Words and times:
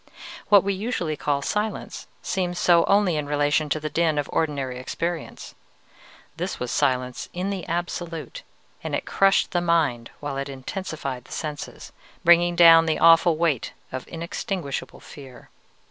What 0.49 0.63
we 0.63 0.73
usually 0.73 1.15
call 1.15 1.43
silence 1.43 2.07
seems 2.23 2.57
so 2.57 2.85
only 2.85 3.17
in 3.17 3.27
relation 3.27 3.69
to 3.69 3.79
the 3.79 3.87
din 3.87 4.17
of 4.17 4.27
ordinary 4.33 4.79
experience. 4.79 5.53
This 6.37 6.59
was 6.59 6.71
silence 6.71 7.29
in 7.33 7.51
the 7.51 7.67
absolute, 7.67 8.41
and 8.83 8.95
it 8.95 9.05
crushed 9.05 9.51
the 9.51 9.61
mind 9.61 10.09
while 10.19 10.37
it 10.37 10.49
intensified 10.49 11.25
the 11.25 11.31
senses, 11.31 11.93
bringing 12.23 12.55
down 12.55 12.87
the 12.87 12.97
awful 12.97 13.37
weight 13.37 13.73
of 13.91 14.07
inextinguishable 14.07 15.01
fear. 15.01 15.51